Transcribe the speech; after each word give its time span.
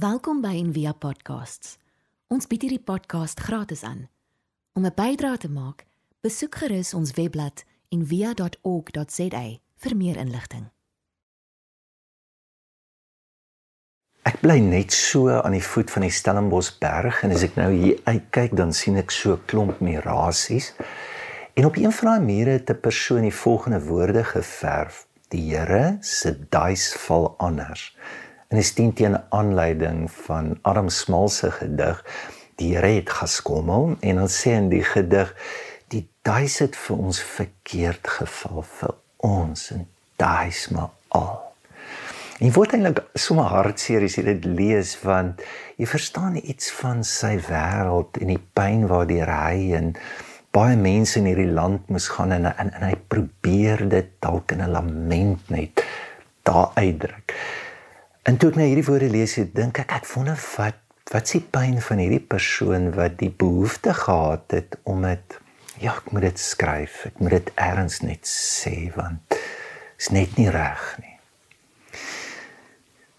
Welkom 0.00 0.38
by 0.40 0.54
Envia 0.56 0.94
Podcasts. 0.96 1.74
Ons 2.32 2.46
bied 2.48 2.62
hierdie 2.64 2.80
podcast 2.80 3.40
gratis 3.44 3.82
aan. 3.84 4.06
Om 4.72 4.86
'n 4.86 4.94
bydrae 4.96 5.36
te 5.36 5.50
maak, 5.50 5.84
besoek 6.24 6.54
gerus 6.54 6.94
ons 6.94 7.10
webblad 7.12 7.64
en 7.88 8.06
via.org.za 8.06 9.42
vir 9.76 9.96
meer 9.96 10.16
inligting. 10.16 10.70
Ek 14.22 14.40
bly 14.40 14.58
net 14.58 14.92
so 14.92 15.28
aan 15.28 15.58
die 15.58 15.68
voet 15.72 15.90
van 15.90 16.02
die 16.02 16.14
Stellenbosberg 16.20 17.22
en 17.22 17.30
as 17.30 17.42
ek 17.42 17.56
nou 17.56 17.72
hier 17.72 18.00
uitkyk 18.04 18.56
dan 18.56 18.72
sien 18.72 18.96
ek 18.96 19.10
so 19.10 19.32
'n 19.32 19.44
klomp 19.44 19.80
mirasies. 19.80 20.72
En 21.54 21.66
op 21.66 21.76
een 21.76 21.92
van 21.92 22.08
daai 22.08 22.24
mure 22.24 22.50
het 22.50 22.70
'n 22.70 22.80
persoon 22.80 23.22
die 23.22 23.34
volgende 23.44 23.84
woorde 23.84 24.24
geverf: 24.24 25.06
Die 25.28 25.56
Here 25.56 25.98
se 26.00 26.48
duis 26.48 26.94
val 26.94 27.34
anders. 27.38 27.96
En 28.50 28.56
dit 28.58 28.66
steen 28.66 28.92
teen 28.92 29.12
'n 29.14 29.24
aanleiding 29.28 30.10
van 30.10 30.58
Adam 30.62 30.88
Smal 30.88 31.28
se 31.28 31.50
gedig 31.50 32.04
Die 32.54 32.74
Here 32.76 32.86
het 32.86 33.10
geskommel 33.10 33.96
en 34.00 34.16
dan 34.16 34.28
sê 34.28 34.50
in 34.52 34.68
die 34.68 34.82
gedig 34.84 35.30
die 35.88 36.08
duis 36.22 36.58
het 36.58 36.76
vir 36.76 36.96
ons 36.96 37.20
verkeerd 37.22 38.08
geval 38.08 38.62
vir 38.62 38.94
ons 39.16 39.70
en 39.70 39.86
duis 40.16 40.68
maar 40.68 40.90
al. 41.08 41.38
En 42.40 42.52
word 42.52 42.72
eintlik 42.72 43.00
sommer 43.14 43.44
hartseer 43.44 44.02
as 44.02 44.18
jy 44.18 44.26
dit 44.28 44.44
lees 44.44 44.92
want 45.04 45.40
jy 45.76 45.86
verstaan 45.86 46.36
iets 46.42 46.72
van 46.82 47.04
sy 47.04 47.38
wêreld 47.48 48.20
en 48.20 48.34
die 48.34 48.42
pyn 48.52 48.84
waardeur 48.92 49.30
hy 49.30 49.72
en 49.78 49.94
baie 50.50 50.76
mense 50.76 51.18
in 51.22 51.30
hierdie 51.30 51.52
land 51.54 51.88
moes 51.88 52.10
gaan 52.12 52.32
en 52.32 52.50
en, 52.50 52.74
en 52.74 52.86
hy 52.90 52.94
probeer 53.08 53.88
dit 53.88 54.12
dalk 54.18 54.52
in 54.52 54.60
'n 54.66 54.72
lament 54.76 55.50
net 55.50 55.86
daar 56.42 56.72
uitdruk. 56.74 57.38
En 58.30 58.36
toe 58.38 58.52
ek 58.52 58.60
nou 58.60 58.64
hierdie 58.68 58.86
woorde 58.86 59.08
lees, 59.10 59.32
dink 59.56 59.80
ek 59.82 59.90
ek 59.96 60.04
wonder 60.12 60.38
wat 60.54 60.76
wat 61.10 61.26
s'ie 61.26 61.40
pyn 61.42 61.80
van 61.82 61.98
hierdie 61.98 62.22
persoon 62.22 62.92
wat 62.94 63.16
die 63.18 63.32
behoefte 63.34 63.90
gehad 63.98 64.52
het 64.54 64.76
om 64.86 65.02
dit 65.02 65.34
ja, 65.82 65.96
ek 65.96 66.12
moet 66.14 66.28
dit 66.28 66.38
skryf. 66.38 67.00
Ek 67.08 67.18
moet 67.18 67.34
dit 67.34 67.50
erns 67.58 67.96
net 68.04 68.28
sê 68.30 68.92
want 68.94 69.34
is 69.98 70.12
net 70.14 70.38
nie 70.38 70.46
reg 70.54 70.84
nie. 71.02 71.16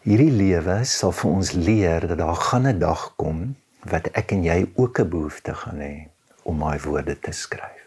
Hierdie 0.07 0.31
lewe 0.31 0.77
sal 0.87 1.11
vir 1.17 1.33
ons 1.33 1.51
leer 1.57 2.07
dat 2.13 2.21
daar 2.23 2.39
gaan 2.45 2.69
'n 2.71 2.79
dag 2.79 3.03
kom 3.19 3.43
wat 3.91 4.07
ek 4.15 4.31
en 4.37 4.47
jy 4.47 4.63
ook 4.79 5.03
'n 5.03 5.11
behoefte 5.11 5.57
gaan 5.65 5.83
hê 5.83 6.07
om 6.47 6.55
my 6.63 6.79
woorde 6.87 7.19
te 7.19 7.35
skryf. 7.35 7.83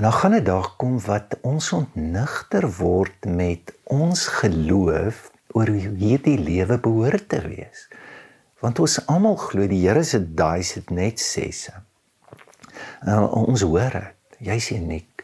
En 0.00 0.08
dan 0.08 0.16
gaan 0.16 0.34
'n 0.40 0.44
dag 0.48 0.76
kom 0.80 0.96
wat 1.04 1.36
ons 1.42 1.72
ontnigter 1.72 2.70
word 2.80 3.28
met 3.28 3.76
ons 3.84 4.26
geloof 4.40 5.33
oor 5.54 5.70
hoe 5.70 5.94
hierdie 5.98 6.38
lewe 6.38 6.78
behoort 6.82 7.28
te 7.30 7.40
wees. 7.46 7.86
Want 8.62 8.80
ons 8.82 9.00
almal 9.06 9.36
glo 9.38 9.66
die 9.70 9.82
Here 9.84 10.04
se 10.04 10.20
daai 10.20 10.62
sit 10.66 10.90
net 10.90 11.22
sesse. 11.22 11.74
Uh, 13.06 13.26
ons 13.44 13.62
hoor 13.62 14.00
dit. 14.00 14.12
Jy's 14.44 14.70
uniek. 14.74 15.14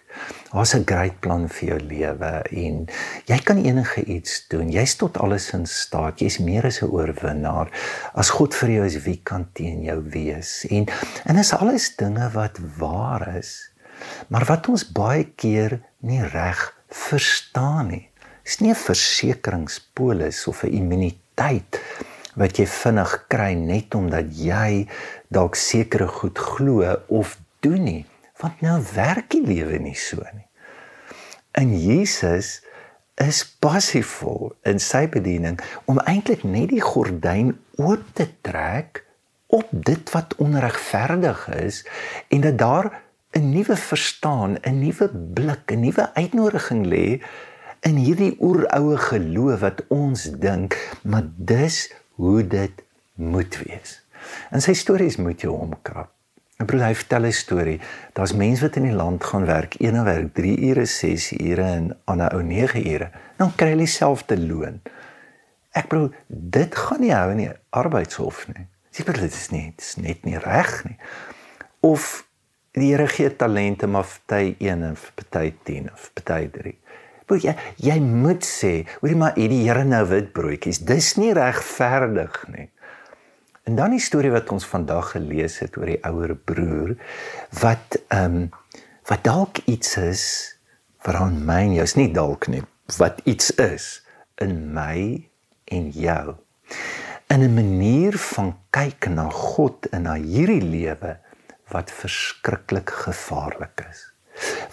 Daar's 0.51 0.75
'n 0.75 0.84
groot 0.86 1.20
plan 1.20 1.48
vir 1.48 1.69
jou 1.69 1.81
lewe 1.81 2.42
en 2.51 2.86
jy 3.27 3.39
kan 3.39 3.58
enige 3.58 4.05
iets 4.05 4.47
doen. 4.48 4.70
Jy's 4.70 4.97
tot 4.97 5.19
alles 5.19 5.53
in 5.53 5.67
staat. 5.67 6.19
Jy's 6.20 6.39
meer 6.39 6.67
as 6.67 6.83
'n 6.83 6.91
oorwinnaar. 6.91 7.70
As 8.14 8.31
God 8.31 8.55
vir 8.55 8.70
jou 8.70 8.84
is, 8.84 9.03
wie 9.03 9.20
kan 9.23 9.48
teen 9.53 9.83
jou 9.83 10.03
wees? 10.03 10.67
En 10.70 10.86
en 11.25 11.36
is 11.36 11.53
alles 11.53 11.97
dinge 11.97 12.31
wat 12.31 12.58
waar 12.78 13.36
is. 13.36 13.70
Maar 14.28 14.45
wat 14.45 14.69
ons 14.69 14.92
baie 14.92 15.25
keer 15.25 15.81
nie 15.98 16.23
reg 16.23 16.75
verstaan 16.89 17.86
nie. 17.86 18.09
Dis 18.44 18.60
nie 18.60 18.70
'n 18.70 18.84
versekeringspolis 18.88 20.46
of 20.46 20.64
'n 20.64 20.72
immuniteit 20.72 21.80
wat 22.34 22.56
jy 22.58 22.66
vinnig 22.66 23.12
kry 23.28 23.52
net 23.55 23.94
omdat 23.94 24.27
jy 24.38 24.88
dalk 25.28 25.55
sekere 25.55 26.06
goed 26.06 26.38
glo 26.38 26.96
of 27.08 27.38
doen 27.61 27.84
nie, 27.84 28.06
want 28.41 28.61
nou 28.61 28.78
werk 28.94 29.30
die 29.30 29.44
lewe 29.44 29.78
nie 29.78 29.95
so 29.95 30.23
nie. 30.33 30.46
En 31.52 31.74
Jesus 31.74 32.61
is 33.20 33.45
passiefvol 33.61 34.55
in 34.64 34.79
sy 34.80 35.05
bediening 35.08 35.61
om 35.84 35.98
eintlik 35.98 36.45
net 36.45 36.70
die 36.73 36.80
gordyn 36.80 37.52
oop 37.77 38.05
te 38.14 38.29
trek 38.46 39.05
op 39.50 39.68
dit 39.70 40.12
wat 40.14 40.34
onregverdig 40.39 41.48
is 41.58 41.83
en 42.30 42.40
dat 42.40 42.58
daar 42.58 43.02
'n 43.33 43.50
nuwe 43.50 43.77
verstaan, 43.77 44.58
'n 44.62 44.79
nuwe 44.79 45.11
blik, 45.34 45.73
'n 45.73 45.80
nuwe 45.80 46.14
uitnodiging 46.14 46.86
lê 46.86 47.23
in 47.86 47.96
hierdie 47.96 48.35
oeroue 48.41 48.96
geloof 48.96 49.61
wat 49.64 49.83
ons 49.89 50.29
dink, 50.42 50.77
maar 51.02 51.29
dis 51.36 51.86
hoe 52.20 52.46
dit 52.46 52.83
moet 53.14 53.61
wees. 53.64 54.01
En 54.52 54.61
sy 54.61 54.74
stories 54.77 55.17
moet 55.17 55.41
jou 55.41 55.55
omkrap. 55.57 56.13
My 56.61 56.67
broer 56.68 56.83
hy 56.91 56.95
vertel 56.95 57.27
'n 57.27 57.33
storie. 57.33 57.80
Daar's 58.13 58.35
mense 58.36 58.61
wat 58.61 58.77
in 58.77 58.83
die 58.83 58.96
land 58.96 59.24
gaan 59.24 59.46
werk, 59.46 59.74
een 59.79 60.05
werk 60.05 60.35
3 60.35 60.58
ure, 60.68 60.85
6 60.85 61.33
ure 61.33 61.63
en 61.63 61.96
ander 62.05 62.35
ou 62.35 62.42
9 62.42 62.86
ure. 62.86 63.11
Dan 63.36 63.55
kry 63.55 63.68
hulle 63.68 63.89
dieselfde 63.89 64.36
loon. 64.39 64.83
Ek 65.73 65.89
broer, 65.89 66.12
dit 66.29 66.74
gaan 66.74 67.01
nie 67.01 67.14
hou 67.14 67.30
in 67.30 67.36
die 67.36 67.52
arbeidshof 67.70 68.47
nie. 68.48 68.67
Sien 68.91 69.07
jy 69.07 69.12
dit 69.12 69.33
is 69.33 69.51
nie, 69.51 69.73
dit 69.77 69.80
is 69.80 69.97
net 69.97 70.24
nie 70.24 70.39
reg 70.39 70.85
nie. 70.85 70.98
Of 71.80 72.27
die 72.73 72.91
Here 72.91 73.07
gee 73.07 73.36
talente 73.36 73.86
maar 73.86 74.07
party 74.27 74.55
1 74.58 74.83
en 74.83 74.97
party 75.14 75.55
10 75.64 75.92
of 75.92 76.11
party 76.12 76.51
3. 76.51 76.77
Broer, 77.30 77.45
jy 77.46 77.55
jy 77.79 78.01
moet 78.02 78.42
sê, 78.42 78.73
hoorie 78.98 79.18
maar 79.18 79.36
hierdie 79.39 79.63
Here 79.63 79.85
nou 79.86 80.02
wit 80.11 80.33
broodjies, 80.35 80.80
dis 80.83 81.13
nie 81.20 81.30
regverdig 81.36 82.41
nie. 82.51 82.67
En 83.70 83.77
dan 83.79 83.95
die 83.95 84.02
storie 84.02 84.33
wat 84.35 84.51
ons 84.51 84.67
vandag 84.67 85.13
gelees 85.14 85.61
het 85.63 85.77
oor 85.79 85.92
die 85.92 86.01
ouer 86.08 86.35
broer 86.35 86.96
wat 87.61 88.01
ehm 88.08 88.41
um, 88.42 88.48
wat 89.11 89.23
dalk 89.27 89.58
iets 89.70 89.96
is 89.98 90.24
vir 91.02 91.17
aan 91.18 91.41
my 91.46 91.61
en 91.64 91.73
jou, 91.74 91.85
is 91.86 91.96
nie 91.98 92.11
dalk 92.14 92.46
nie, 92.51 92.61
wat 92.98 93.18
iets 93.27 93.51
is 93.62 93.86
in 94.42 94.68
my 94.74 95.27
en 95.70 95.89
jou. 95.91 96.36
In 97.30 97.42
'n 97.47 97.55
manier 97.55 98.18
van 98.18 98.57
kyk 98.70 99.07
na 99.11 99.30
God 99.30 99.86
in 99.92 100.02
na 100.02 100.14
hierdie 100.14 100.62
lewe 100.62 101.17
wat 101.70 101.91
verskriklik 101.91 102.91
gevaarlik 102.91 103.86
is. 103.91 104.07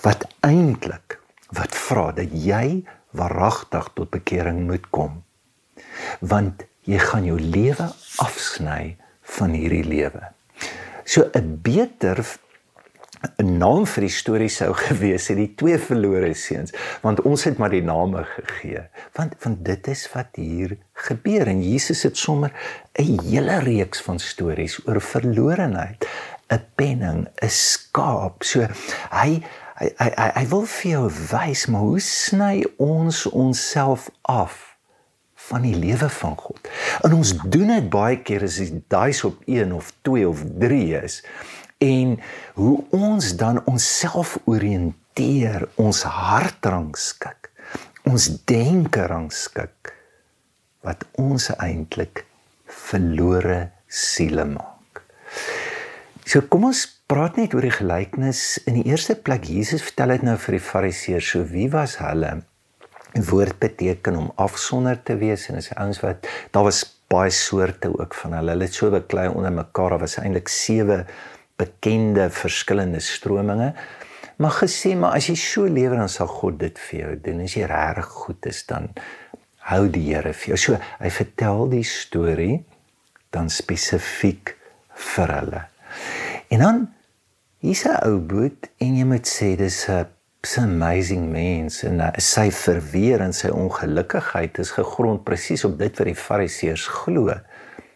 Wat 0.01 0.25
eintlik 0.41 1.18
wat 1.56 1.75
vra 1.75 2.12
dat 2.12 2.31
jy 2.31 2.84
waaragtig 3.12 3.91
tot 3.94 4.09
bekering 4.09 4.66
moet 4.68 4.90
kom. 4.90 5.24
Want 6.19 6.66
jy 6.88 7.00
gaan 7.00 7.25
jou 7.28 7.40
lewe 7.40 7.91
afsny 8.24 8.97
van 9.38 9.56
hierdie 9.56 9.86
lewe. 9.86 10.31
So 11.03 11.30
'n 11.34 11.59
beter 11.62 12.24
'n 13.41 13.57
naam 13.57 13.86
vir 13.90 14.06
die 14.06 14.13
storie 14.13 14.50
sou 14.50 14.74
gewees 14.88 15.28
het 15.31 15.40
die 15.40 15.53
twee 15.57 15.78
verlore 15.81 16.34
seuns 16.38 16.74
want 17.02 17.24
ons 17.25 17.44
het 17.47 17.57
maar 17.57 17.74
die 17.74 17.86
name 17.86 18.24
gegee 18.36 18.84
want 19.18 19.34
want 19.44 19.63
dit 19.66 19.88
is 19.94 20.06
wat 20.13 20.38
hier 20.38 20.78
gebeur 21.07 21.50
en 21.50 21.63
Jesus 21.63 22.03
het 22.06 22.18
sommer 22.18 22.53
'n 23.00 23.19
hele 23.30 23.59
reeks 23.66 24.02
van 24.02 24.19
stories 24.19 24.80
oor 24.86 25.02
verlorenheid 25.02 26.06
'n 26.53 26.62
penning 26.75 27.28
'n 27.41 27.50
skaap 27.50 28.44
so 28.44 28.68
hy 29.12 29.41
hy 29.79 29.89
hy 29.99 30.09
hy, 30.17 30.29
hy 30.39 30.45
wil 30.53 30.65
vir 30.73 30.91
jou 30.91 31.03
wys 31.31 31.67
maar 31.71 31.85
hoe 31.85 32.01
sny 32.03 32.55
ons 32.81 33.25
onsself 33.29 34.09
af 34.21 34.63
van 35.47 35.63
die 35.63 35.75
lewe 35.77 36.09
van 36.09 36.35
God. 36.35 36.69
En 37.05 37.13
ons 37.13 37.33
doen 37.45 37.69
dit 37.71 37.89
baie 37.93 38.19
keer 38.25 38.43
as 38.47 38.57
dit 38.59 38.79
daai 38.91 39.13
op 39.27 39.43
1 39.45 39.73
of 39.75 39.91
2 40.07 40.27
of 40.27 40.43
3 40.59 40.81
is. 40.99 41.21
En 41.83 42.17
hoe 42.57 42.75
ons 42.95 43.35
dan 43.38 43.61
onsself 43.69 44.38
orienteer, 44.49 45.67
ons 45.75 46.01
hart 46.03 46.65
rangskik, 46.65 47.51
ons 48.09 48.29
denke 48.49 49.05
rangskik 49.07 49.94
wat 50.88 51.05
ons 51.21 51.51
eintlik 51.59 52.25
verlore 52.65 53.68
siele 53.88 54.47
maak. 54.50 54.76
So 56.27 56.41
kom 56.51 56.65
ons 56.68 56.81
praat 57.07 57.38
net 57.39 57.53
oor 57.56 57.63
die 57.63 57.71
gelykenis. 57.71 58.57
In 58.68 58.75
die 58.81 58.89
eerste 58.89 59.13
plek 59.15 59.45
Jesus 59.47 59.79
vertel 59.85 60.12
dit 60.18 60.24
nou 60.27 60.33
vir 60.44 60.57
die 60.57 60.65
fariseërs 60.65 61.27
so 61.31 61.45
wie 61.53 61.69
was 61.71 61.94
hulle? 62.01 62.33
Die 63.13 63.24
woord 63.29 63.56
beteken 63.62 64.18
om 64.19 64.25
afsonder 64.44 65.00
te 65.07 65.15
wees 65.21 65.45
en 65.47 65.62
as 65.62 65.69
ouens 65.77 66.01
wat 66.03 66.27
daar 66.51 66.65
was 66.68 66.81
baie 67.07 67.31
soorte 67.31 67.94
ook 67.94 68.18
van 68.19 68.35
hulle. 68.35 68.57
Hulle 68.57 68.68
het 68.68 68.75
so 68.75 68.91
beklei 68.91 69.29
onder 69.31 69.56
mekaar. 69.56 69.95
Daar 69.95 70.03
was 70.03 70.18
eintlik 70.19 70.51
sewe 70.51 70.97
bekende 71.56 72.27
verskillende 72.41 73.00
strominge. 73.00 73.71
Maar 74.44 74.59
gesê 74.59 74.97
maar 75.00 75.15
as 75.15 75.30
jy 75.31 75.38
so 75.39 75.63
lewe 75.63 75.95
dan 75.95 76.12
sal 76.12 76.27
God 76.27 76.59
dit 76.65 76.83
vir 76.89 77.00
jou 77.06 77.15
doen. 77.30 77.45
As 77.47 77.56
jy 77.56 77.71
reg 77.71 78.12
goed 78.18 78.51
is 78.51 78.65
dan 78.68 78.91
hou 79.71 79.85
die 79.88 80.03
Here 80.09 80.35
vir 80.35 80.57
jou. 80.57 80.59
So 80.65 80.83
hy 81.00 81.15
vertel 81.21 81.65
die 81.77 81.88
storie 81.88 82.59
dan 83.31 83.47
spesifiek 83.47 84.57
vir 85.15 85.35
hulle 85.38 85.65
en 86.47 86.59
dan 86.59 86.77
hier's 87.59 87.85
'n 87.85 87.97
ou 88.07 88.19
boot 88.19 88.69
en 88.77 88.97
jy 88.97 89.05
moet 89.05 89.27
sê 89.27 89.55
dis 89.55 89.88
'n 89.89 90.05
'n 90.55 90.63
amazing 90.63 91.31
mens 91.31 91.83
en 91.83 91.99
uh, 91.99 92.11
sy 92.17 92.51
verweer 92.51 93.21
en 93.21 93.33
sy 93.33 93.49
ongelukkigheid 93.49 94.59
is 94.59 94.71
gegrond 94.71 95.23
presies 95.23 95.65
op 95.65 95.77
dit 95.79 95.97
wat 95.97 96.07
die 96.07 96.15
fariseërs 96.15 96.88
glo. 96.88 97.33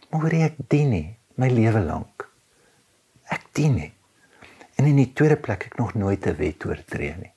Maar 0.09 0.21
hoor 0.21 0.36
ek 0.50 0.57
dien 0.68 0.89
nie 0.89 1.07
my 1.39 1.48
lewe 1.50 1.80
lank. 1.80 2.27
Ek 3.31 3.45
dien 3.56 3.75
nie. 3.75 3.94
En 4.75 4.89
in 4.89 4.98
die 5.00 5.12
tweede 5.13 5.38
plek 5.38 5.69
ek 5.69 5.77
nog 5.77 5.94
nooit 5.94 6.25
'n 6.27 6.36
wet 6.38 6.65
oortree 6.65 7.15
nie. 7.18 7.33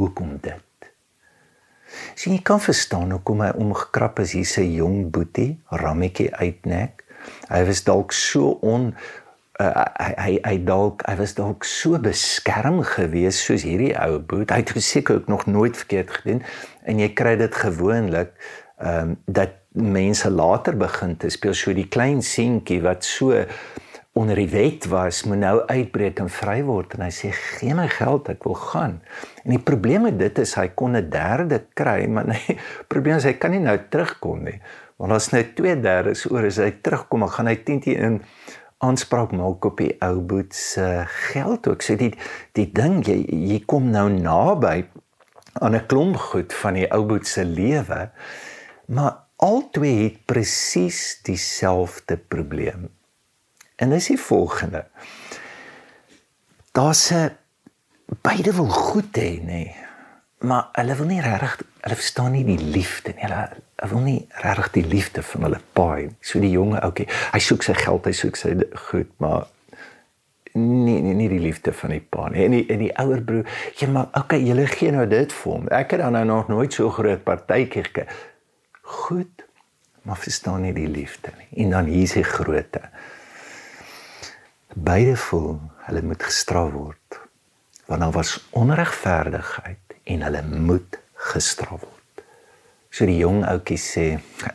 Hoekom 0.00 0.38
dit? 0.42 0.66
Sien 2.14 2.34
jy 2.34 2.42
kan 2.42 2.60
verstaan 2.60 3.10
hoekom 3.10 3.40
hy 3.40 3.50
omgekrap 3.50 4.18
is 4.18 4.32
hier 4.32 4.46
sy 4.46 4.64
jong 4.74 5.10
boetie, 5.10 5.60
rammetjie 5.70 6.30
uitnek. 6.34 7.04
Hy 7.48 7.64
was 7.64 7.84
dalk 7.84 8.12
so 8.12 8.58
on 8.62 8.94
uh, 9.60 9.84
hy 10.00 10.12
hy 10.24 10.34
hy 10.44 10.56
dalk 10.64 11.04
hy 11.08 11.16
was 11.20 11.36
dalk 11.38 11.66
so 11.68 12.00
beskerm 12.02 12.80
gewees 12.86 13.40
soos 13.44 13.66
hierdie 13.68 13.92
ou 14.00 14.18
boet. 14.18 14.50
Hy 14.50 14.62
het 14.64 14.72
seker 14.84 15.20
ook 15.20 15.28
nog 15.28 15.46
nooit 15.46 15.76
verkeerd 15.76 16.10
gedoen 16.18 16.42
en 16.88 17.02
jy 17.02 17.12
kry 17.14 17.36
dit 17.40 17.62
gewoonlik 17.64 18.34
ehm 18.80 19.12
um, 19.12 19.16
dat 19.26 19.58
mense 19.70 20.26
later 20.30 20.74
begin 20.74 21.14
te 21.16 21.28
speel 21.30 21.54
so 21.54 21.72
die 21.76 21.86
klein 21.86 22.24
seentjie 22.26 22.80
wat 22.82 23.04
so 23.06 23.44
onder 24.18 24.34
die 24.34 24.48
wet 24.50 24.88
was, 24.90 25.22
moet 25.24 25.38
nou 25.38 25.60
uitbreek 25.70 26.18
en 26.18 26.30
vry 26.32 26.56
word 26.66 26.96
en 26.96 27.04
hy 27.06 27.12
sê 27.14 27.30
gee 27.30 27.76
my 27.78 27.86
geld, 27.92 28.26
ek 28.32 28.42
wil 28.48 28.56
gaan. 28.58 28.96
En 29.44 29.54
die 29.54 29.62
probleem 29.62 30.08
met 30.08 30.18
dit 30.18 30.40
is 30.42 30.56
hy 30.58 30.66
kon 30.74 30.96
'n 30.98 31.10
derde 31.10 31.60
kry, 31.78 32.08
maar 32.10 32.26
nee, 32.26 32.58
probleem 32.92 33.16
is 33.22 33.28
hy 33.28 33.36
kan 33.38 33.54
nie 33.54 33.62
nou 33.62 33.78
terugkom 33.88 34.42
nie. 34.44 34.58
Want 35.00 35.12
as 35.12 35.30
nou 35.32 35.44
2/3 35.56 36.26
oor 36.30 36.44
is 36.44 36.58
hy 36.58 36.72
terugkom, 36.82 37.20
dan 37.20 37.30
gaan 37.30 37.46
hy 37.46 37.56
10 37.64 37.80
teen 37.80 38.02
in 38.08 38.20
aanspraak 38.80 39.32
maak 39.36 39.64
op 39.68 39.80
die 39.80 39.94
ou 40.04 40.20
boet 40.24 40.54
se 40.56 41.04
geld 41.30 41.68
ook. 41.68 41.82
So 41.84 41.96
die 42.00 42.14
die 42.56 42.68
ding 42.72 43.02
jy 43.06 43.18
jy 43.28 43.58
kom 43.68 43.90
nou 43.92 44.08
naby 44.12 44.88
aan 45.60 45.76
'n 45.76 45.86
klomp 45.86 46.16
goed 46.16 46.54
van 46.54 46.74
die 46.74 46.88
ou 46.92 47.04
boet 47.04 47.26
se 47.26 47.44
lewe. 47.44 48.10
Maar 48.86 49.18
albei 49.36 50.02
het 50.02 50.24
presies 50.24 51.20
dieselfde 51.22 52.16
probleem. 52.16 52.88
En 53.76 53.90
dis 53.90 54.06
die 54.06 54.20
volgende. 54.20 54.86
Daar's 56.72 57.10
'n 57.10 57.36
beide 58.22 58.52
wil 58.52 58.68
goed 58.68 59.16
hê, 59.16 59.40
nê. 59.40 59.44
Nee, 59.44 59.76
maar 60.38 60.68
hulle 60.72 60.94
wil 60.94 61.06
nie 61.06 61.20
regtig 61.20 61.56
hulle 61.80 61.96
verstaan 61.96 62.32
nie 62.36 62.44
die 62.44 62.60
liefde 62.60 63.14
nie. 63.16 63.24
Hulle 63.24 63.48
Hy 63.80 63.88
wil 63.88 64.02
nie 64.04 64.18
regtig 64.44 64.74
die 64.74 64.88
liefde 64.92 65.22
van 65.24 65.46
hulle 65.46 65.60
paai. 65.76 66.10
So 66.20 66.40
die 66.42 66.52
jonge 66.52 66.82
ouetjie, 66.84 67.06
hy 67.32 67.40
soek 67.40 67.64
sy 67.64 67.74
geld, 67.78 68.08
hy 68.10 68.12
soek 68.16 68.36
sy 68.36 68.52
goed, 68.90 69.08
maar 69.22 69.46
nie 70.58 70.98
nie 71.00 71.14
nie 71.16 71.28
die 71.30 71.40
liefde 71.40 71.72
van 71.78 71.94
die 71.94 72.02
pa 72.02 72.26
nie. 72.28 72.42
En 72.44 72.56
die 72.58 72.64
en 72.74 72.82
die 72.84 72.90
ouer 73.00 73.22
broer, 73.24 73.48
ja 73.80 73.88
maar 73.88 74.10
okay, 74.18 74.42
julle 74.44 74.66
gee 74.68 74.92
nou 74.92 75.06
dit 75.08 75.32
vir 75.32 75.52
hom. 75.52 75.70
Ek 75.72 75.94
het 75.96 76.04
dan 76.04 76.18
nou 76.18 76.24
nog 76.28 76.52
nooit 76.52 76.76
so 76.76 76.92
groot 76.92 77.24
partytjie 77.24 77.86
gekry. 77.86 78.04
Goed, 79.00 79.46
maar 80.04 80.20
verstaan 80.20 80.66
nie 80.66 80.74
die 80.76 80.90
liefde 80.90 81.32
nie. 81.38 81.48
En 81.64 81.76
dan 81.78 81.88
hier 81.88 82.04
is 82.04 82.18
die 82.18 82.26
grootte. 82.26 82.82
Beide 84.74 85.16
voel 85.16 85.54
hulle 85.86 86.04
moet 86.04 86.28
gestraf 86.28 86.74
word. 86.74 87.20
Want 87.88 88.04
daar 88.04 88.18
was 88.18 88.36
onregverdigheid 88.58 90.00
en 90.04 90.26
hulle 90.26 90.42
moet 90.44 91.00
gestraf 91.20 91.82
word. 91.82 92.24
So 92.90 93.06
die 93.06 93.20
jong 93.20 93.44
ouetjie 93.46 93.78
sê 93.78 94.06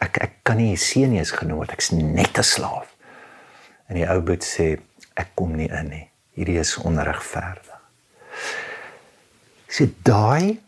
ek 0.01 0.19
ek 0.23 0.33
kan 0.47 0.59
nie 0.59 0.75
seun 0.79 1.13
nie 1.13 1.21
is 1.21 1.31
genoem 1.35 1.61
word 1.61 1.75
ek's 1.77 1.91
net 1.91 2.37
'n 2.37 2.43
slaaf. 2.43 2.91
En 3.87 3.95
die 3.95 4.07
ou 4.09 4.21
boet 4.21 4.43
sê 4.43 4.79
ek 5.15 5.35
kom 5.35 5.55
nie 5.55 5.69
in 5.69 5.89
nie. 5.89 6.07
Hierdie 6.35 6.59
is 6.59 6.75
onregverdig. 6.77 7.79
So 9.69 9.87
daai 10.03 10.59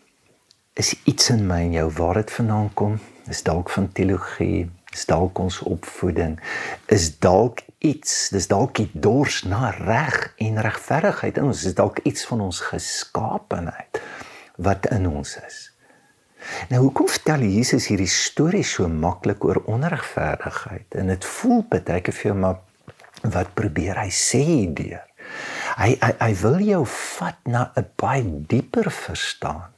is 0.76 0.96
iets 1.06 1.30
in 1.30 1.48
my 1.48 1.62
en 1.66 1.74
jou 1.74 1.90
waar 1.98 2.14
dit 2.22 2.32
vandaan 2.32 2.74
kom. 2.74 3.00
Is 3.28 3.44
dalk 3.44 3.70
van 3.70 3.92
teologie, 3.92 4.70
is 4.94 5.06
dalk 5.06 5.40
ons 5.40 5.60
opvoeding, 5.60 6.40
is 6.88 7.20
dalk 7.20 7.62
iets, 7.80 8.30
dis 8.30 8.48
dalk 8.48 8.76
die 8.76 8.90
dors 8.94 9.44
na 9.44 9.74
reg 9.76 10.34
en 10.38 10.62
regverdigheid 10.62 11.38
in 11.38 11.50
ons, 11.52 11.66
is 11.66 11.76
dalk 11.76 12.00
iets 12.08 12.26
van 12.26 12.42
ons 12.48 12.62
geskaapenheid 12.70 14.00
wat 14.58 14.88
in 14.92 15.08
ons 15.08 15.36
is. 15.48 15.67
Nou 16.70 16.82
hoekom 16.82 17.10
vertel 17.10 17.46
Jesus 17.48 17.88
hierdie 17.92 18.10
storie 18.12 18.64
so 18.64 18.88
maklik 18.88 19.44
oor 19.46 19.62
onregverdigheid? 19.66 20.96
En 20.96 21.08
dit 21.14 21.26
voel 21.26 21.64
baie 21.70 22.02
keer 22.02 22.14
vir 22.14 22.32
jou 22.32 22.38
maar 22.40 22.60
wat 23.24 23.54
probeer 23.58 23.98
hy 24.00 24.10
sê 24.14 24.46
deur? 24.74 25.04
Hy 25.78 25.94
hy 26.02 26.12
hy 26.20 26.34
wil 26.42 26.60
jou 26.64 26.84
vat 26.86 27.40
na 27.46 27.72
'n 27.76 27.86
baie 27.96 28.24
dieper 28.48 28.92
verstaan 28.92 29.74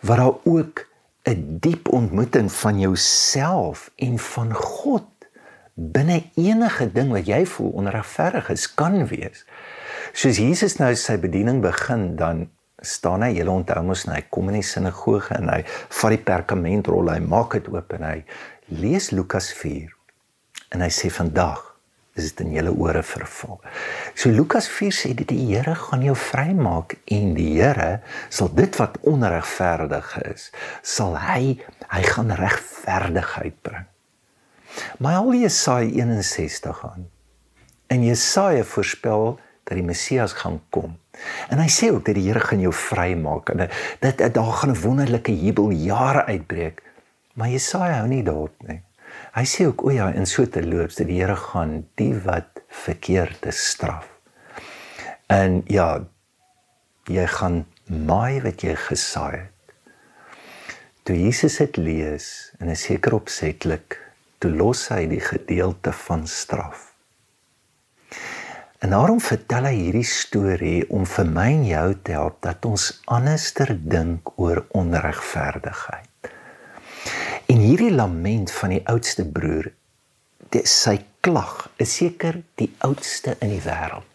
waar 0.00 0.16
daar 0.16 0.38
ook 0.44 0.86
'n 1.26 1.58
diep 1.60 1.88
ontmoeting 1.88 2.52
van 2.52 2.78
jouself 2.80 3.90
en 3.96 4.18
van 4.18 4.54
God 4.54 5.04
binne 5.74 6.22
enige 6.34 6.92
ding 6.92 7.10
wat 7.12 7.26
jy 7.26 7.46
voel 7.46 7.70
onregverdig 7.70 8.48
is 8.48 8.74
kan 8.74 9.06
wees. 9.06 9.44
Soos 10.12 10.36
Jesus 10.36 10.76
nou 10.76 10.94
sy 10.94 11.18
bediening 11.20 11.60
begin 11.60 12.16
dan 12.16 12.48
staan 12.82 13.24
hy, 13.24 13.32
julle 13.38 13.54
onthou 13.54 13.84
mos, 13.86 14.04
hy 14.10 14.22
kom 14.30 14.50
in 14.52 14.60
die 14.60 14.66
sinagoge 14.66 15.36
en 15.38 15.48
hy 15.52 15.62
vat 16.00 16.12
die 16.14 16.24
perkamentrol, 16.26 17.12
hy 17.12 17.20
maak 17.24 17.56
dit 17.58 17.70
oop 17.72 17.94
en 17.96 18.04
hy 18.08 18.18
lees 18.68 19.12
Lukas 19.14 19.52
4. 19.56 19.92
En 20.74 20.82
hy 20.84 20.90
sê 20.92 21.10
vandag 21.12 21.62
is 22.16 22.32
dit 22.32 22.46
in 22.46 22.54
julle 22.56 22.72
ore 22.80 23.02
vervul. 23.04 23.58
So 24.16 24.32
Lukas 24.32 24.68
4 24.72 24.94
sê 24.94 25.12
dit 25.16 25.28
die 25.28 25.50
Here 25.50 25.74
gaan 25.76 26.04
jou 26.04 26.16
vrymaak 26.16 26.96
en 27.12 27.34
die 27.36 27.58
Here 27.58 28.00
sal 28.32 28.48
dit 28.56 28.78
wat 28.80 28.96
onregverdig 29.04 30.14
is, 30.24 30.48
sal 30.82 31.16
hy 31.20 31.58
hy 31.86 32.02
gaan 32.08 32.32
regverdigheid 32.34 33.60
bring. 33.62 33.84
Maar 35.00 35.20
al 35.22 35.36
Jesaja 35.38 35.88
61 35.88 36.80
aan. 36.84 37.06
En 37.92 38.02
Jesaja 38.04 38.64
voorspel 38.66 39.36
dat 39.66 39.74
die 39.74 39.86
Messias 39.86 40.32
gaan 40.38 40.60
kom. 40.70 40.94
En 41.50 41.58
hy 41.58 41.68
sê 41.72 41.90
ook 41.90 42.04
dat 42.06 42.14
die 42.14 42.28
Here 42.28 42.40
gaan 42.40 42.62
jou 42.62 42.72
vrymaak 42.72 43.50
en 43.50 43.66
dit 44.00 44.22
daar 44.34 44.52
gaan 44.60 44.70
'n 44.70 44.80
wonderlike 44.80 45.34
jubel 45.34 45.70
jare 45.70 46.24
uitbreek. 46.24 46.82
Maar 47.34 47.48
Jesaja 47.48 47.98
hou 47.98 48.08
nie 48.08 48.22
daarop 48.22 48.54
nie. 48.66 48.82
Hy 49.34 49.44
sê 49.44 49.66
ook 49.66 49.82
o 49.84 49.90
ja, 49.90 50.08
in 50.12 50.26
so 50.26 50.46
te 50.46 50.62
loop 50.62 50.94
dat 50.96 51.06
die 51.06 51.20
Here 51.20 51.36
gaan 51.36 51.88
die 51.94 52.14
wat 52.14 52.62
verkeerde 52.68 53.50
straf. 53.50 54.08
En 55.26 55.62
ja, 55.66 56.04
jy 57.04 57.26
gaan 57.26 57.66
maai 57.86 58.40
wat 58.42 58.62
jy 58.62 58.74
gesaai 58.74 59.36
het. 59.36 59.52
Toe 61.02 61.16
Jesus 61.16 61.58
dit 61.58 61.76
lees 61.76 62.52
en 62.58 62.68
is 62.68 62.82
seker 62.82 63.14
opsetlik, 63.14 63.98
toe 64.38 64.50
los 64.50 64.88
hy 64.88 65.06
die 65.06 65.20
gedeelte 65.20 65.92
van 65.92 66.26
straf. 66.26 66.95
En 68.86 68.92
daarom 68.92 69.18
vertel 69.18 69.64
hy 69.66 69.72
hierdie 69.74 70.06
storie 70.06 70.84
om 70.94 71.02
vir 71.10 71.26
my 71.26 71.46
en 71.50 71.62
jou 71.66 71.86
te 72.06 72.12
help 72.14 72.36
dat 72.46 72.66
ons 72.68 72.84
anderster 73.10 73.72
dink 73.74 74.30
oor 74.38 74.60
onregverdigheid. 74.78 76.28
En 77.50 77.64
hierdie 77.64 77.90
lament 77.90 78.52
van 78.54 78.76
die 78.76 78.84
oudste 78.86 79.24
broer, 79.26 79.72
dit 80.54 80.70
sy 80.70 81.00
klag, 81.18 81.64
is 81.82 81.96
seker 81.98 82.38
die 82.62 82.68
oudste 82.86 83.34
in 83.40 83.56
die 83.56 83.64
wêreld. 83.64 84.06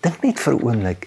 Dink 0.00 0.24
net 0.24 0.40
vir 0.40 0.56
'n 0.56 0.64
oomblik 0.64 1.06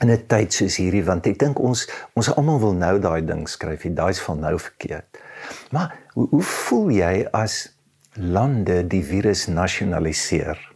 in 0.00 0.10
'n 0.10 0.26
tyd 0.26 0.52
soos 0.52 0.80
hierdie 0.82 1.06
want 1.06 1.30
ek 1.30 1.38
dink 1.38 1.62
ons 1.62 1.86
ons 2.18 2.34
almal 2.34 2.58
wil 2.58 2.74
nou 2.74 2.98
daai 2.98 3.22
ding 3.22 3.46
skryf, 3.46 3.86
daai's 3.94 4.20
van 4.26 4.40
nou 4.40 4.58
verkeerd. 4.58 5.22
Maar 5.70 5.94
hoe, 6.14 6.26
hoe 6.30 6.42
voel 6.42 6.90
jy 6.90 7.28
as 7.32 7.70
lande 8.18 8.82
die 8.82 9.04
virus 9.04 9.46
nasionaliseer? 9.46 10.71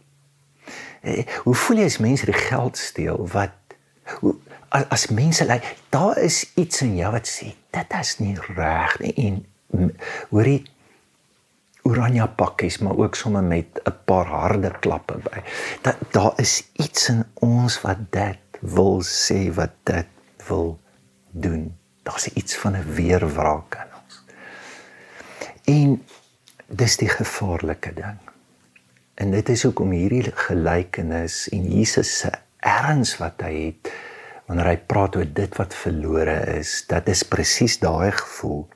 Eh, 1.07 1.23
hoe 1.43 1.55
voel 1.55 1.77
jy 1.81 1.87
as 1.87 2.01
mense 2.03 2.27
die 2.27 2.35
geld 2.35 2.77
steel 2.77 3.21
wat 3.31 3.75
hoe, 4.19 4.33
as 4.75 5.07
mense 5.15 5.45
lê 5.45 5.55
like, 5.55 5.75
daar 5.95 6.17
is 6.19 6.41
iets 6.59 6.81
in 6.83 6.97
jou 6.99 7.11
wat 7.13 7.29
sê 7.29 7.53
dit 7.75 7.93
is 7.99 8.17
nie 8.19 8.35
reg 8.57 8.97
nie. 9.03 9.13
En 9.27 9.93
hoorie 10.33 10.59
oranje 11.87 12.27
pakkies 12.39 12.81
maar 12.83 12.99
ook 12.99 13.15
sommer 13.15 13.43
met 13.43 13.79
'n 13.85 13.95
paar 14.05 14.27
harde 14.27 14.71
klappe 14.79 15.17
by. 15.23 15.43
Dat 15.81 15.95
daar 16.11 16.33
is 16.35 16.67
iets 16.73 17.09
in 17.09 17.23
ons 17.33 17.81
wat 17.81 18.03
dit 18.11 18.59
wil 18.59 19.01
sê 19.03 19.53
wat 19.53 19.75
dit 19.83 20.11
wil 20.47 20.79
doen. 21.31 21.77
Daar's 22.03 22.27
iets 22.27 22.57
van 22.57 22.75
'n 22.75 22.93
weerwraak 22.93 23.75
in 23.75 23.91
ons. 24.03 24.23
En 25.63 26.03
dis 26.67 26.97
die 26.97 27.09
gevaarlike 27.09 27.93
ding 27.93 28.26
En 29.17 29.31
dit 29.33 29.49
is 29.49 29.63
hoekom 29.65 29.95
hierdie 29.97 30.29
gelykenis 30.45 31.47
en 31.49 31.63
Jesus 31.65 32.09
se 32.19 32.29
erns 32.61 33.15
wat 33.17 33.41
hy 33.41 33.53
het 33.55 33.89
wanneer 34.45 34.69
hy 34.69 34.75
praat 34.89 35.17
oor 35.17 35.31
dit 35.39 35.55
wat 35.57 35.73
verlore 35.73 36.35
is, 36.53 36.83
dat 36.87 37.09
is 37.09 37.23
presies 37.25 37.79
daai 37.81 38.11
gevoel 38.13 38.67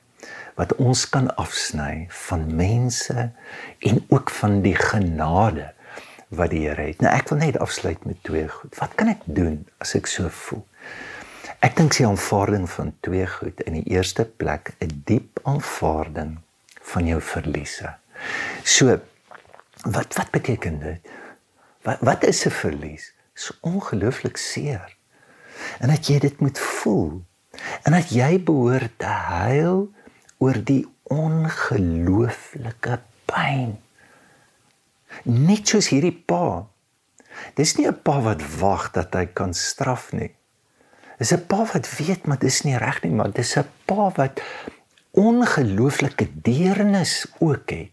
wat 0.58 0.74
ons 0.82 1.04
kan 1.14 1.30
afsny 1.40 2.08
van 2.26 2.42
mense 2.58 3.28
en 3.86 4.02
ook 4.10 4.32
van 4.40 4.58
die 4.66 4.74
genade 4.76 5.70
wat 6.34 6.50
die 6.50 6.64
Here 6.66 6.88
het. 6.90 7.00
Nou 7.04 7.12
ek 7.14 7.30
wil 7.30 7.40
net 7.44 7.60
afsluit 7.62 8.02
met 8.08 8.18
twee 8.26 8.48
goed. 8.48 8.74
Wat 8.80 8.98
kan 8.98 9.12
ek 9.14 9.22
doen 9.24 9.62
as 9.84 9.94
ek 9.94 10.10
so 10.10 10.26
voel? 10.42 10.64
Ek 11.62 11.78
dink 11.78 11.94
sy 11.94 12.08
aanvaarding 12.08 12.66
van 12.74 12.90
twee 13.06 13.30
goed 13.30 13.62
in 13.68 13.78
die 13.78 13.86
eerste 13.94 14.26
plek 14.26 14.74
'n 14.82 15.02
diep 15.06 15.38
aanvaarding 15.46 16.40
van 16.92 17.06
jou 17.06 17.20
verliese. 17.20 17.94
So 18.64 18.98
wat 19.82 20.14
wat 20.14 20.30
beteken 20.30 20.78
dit? 20.80 21.00
Wat 21.82 21.98
wat 22.00 22.24
is 22.24 22.46
'n 22.46 22.50
verlies? 22.50 23.14
Dit 23.34 23.42
is 23.42 23.58
ongelooflik 23.60 24.36
seer. 24.36 24.96
En 25.78 25.88
dat 25.88 26.06
jy 26.06 26.18
dit 26.18 26.40
moet 26.40 26.58
voel 26.58 27.24
en 27.82 27.92
dat 27.92 28.10
jy 28.10 28.42
behoort 28.42 28.98
te 28.98 29.06
huil 29.06 29.92
oor 30.38 30.64
die 30.64 30.88
ongelooflike 31.02 33.00
pyn. 33.24 33.78
Net 35.22 35.68
soos 35.68 35.88
hierdie 35.92 36.22
pa. 36.26 36.66
Dis 37.54 37.76
nie 37.76 37.86
'n 37.88 38.02
pa 38.02 38.20
wat 38.20 38.42
wag 38.58 38.90
dat 38.90 39.14
hy 39.14 39.26
kan 39.26 39.54
straf 39.54 40.12
nie. 40.12 40.34
Dis 41.18 41.32
'n 41.32 41.46
pa 41.46 41.64
wat 41.72 41.86
weet 41.98 42.26
maar 42.26 42.38
dis 42.38 42.62
nie 42.62 42.76
reg 42.76 43.02
nie, 43.02 43.12
maar 43.12 43.30
dis 43.30 43.56
'n 43.56 43.68
pa 43.84 44.10
wat 44.16 44.40
ongelooflike 45.10 46.28
deernis 46.42 47.26
ook 47.38 47.70
het. 47.70 47.91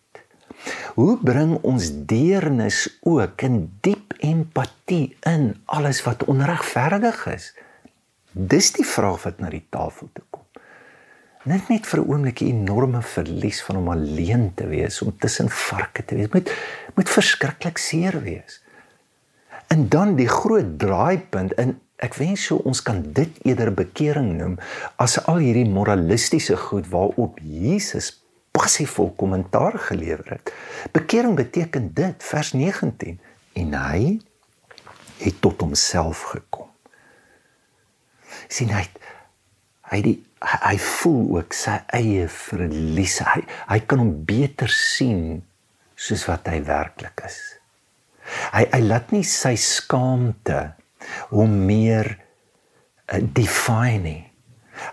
Hoe 0.95 1.17
bring 1.23 1.57
ons 1.61 1.91
deernis 2.09 2.99
ook 3.07 3.41
in 3.41 3.61
diep 3.81 4.13
empatie 4.19 5.15
in 5.27 5.53
alles 5.65 6.03
wat 6.03 6.25
onregverdig 6.27 7.25
is? 7.33 7.53
Dis 8.31 8.71
die 8.75 8.85
vraag 8.85 9.23
wat 9.23 9.39
na 9.39 9.49
die 9.49 9.65
tafel 9.69 10.09
toe 10.13 10.25
kom. 10.29 10.45
Net 11.47 11.69
net 11.71 11.87
vir 11.87 11.99
'n 12.01 12.09
oomblik 12.11 12.41
'n 12.41 12.45
enorme 12.45 13.01
verlies 13.01 13.61
van 13.63 13.77
om 13.77 13.89
alleen 13.89 14.53
te 14.55 14.67
wees, 14.67 15.01
om 15.01 15.17
tussen 15.17 15.49
varke 15.49 16.05
te 16.05 16.15
wees. 16.15 16.29
Moet 16.31 16.51
moet 16.95 17.09
verskriklik 17.09 17.77
seer 17.77 18.21
wees. 18.21 18.61
En 19.67 19.89
dan 19.89 20.15
die 20.15 20.27
groot 20.27 20.79
draaipunt 20.79 21.53
in 21.53 21.79
ek 21.95 22.13
wens 22.13 22.45
so 22.45 22.55
ons 22.55 22.81
kan 22.81 23.01
dit 23.13 23.29
eerder 23.43 23.73
bekering 23.73 24.37
noem 24.37 24.57
as 24.95 25.17
al 25.25 25.37
hierdie 25.37 25.67
moralistiese 25.67 26.57
goed 26.57 26.87
waarop 26.87 27.39
Jesus 27.43 28.18
passievol 28.59 29.13
kommentaar 29.15 29.77
gelewer 29.89 30.35
het. 30.35 30.53
Bekering 30.91 31.35
beteken 31.35 31.93
dit 31.93 32.23
vers 32.23 32.51
19 32.53 33.19
en 33.53 33.73
hy 33.73 34.01
het 35.19 35.41
tot 35.43 35.61
homself 35.61 36.21
gekom. 36.33 36.67
Sien 38.47 38.73
hy 38.73 38.85
hy 39.89 39.99
die 40.05 40.17
hy 40.39 40.75
voel 40.79 41.39
ook 41.39 41.55
sy 41.57 41.79
eie 41.97 42.27
verlies 42.31 43.17
hy 43.25 43.41
hy 43.71 43.79
kan 43.89 43.99
hom 44.03 44.11
beter 44.27 44.71
sien 44.71 45.41
soos 45.99 46.23
wat 46.29 46.47
hy 46.51 46.61
werklik 46.67 47.25
is. 47.27 47.39
Hy 48.53 48.63
hy 48.69 48.81
laat 48.85 49.11
nie 49.15 49.25
sy 49.27 49.55
skaamte 49.59 50.61
hom 51.33 51.57
meer 51.67 52.13
uh, 52.13 53.19
define 53.19 54.03
nie 54.05 54.28